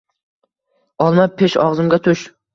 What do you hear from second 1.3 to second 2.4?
pish, og‘zimga tush.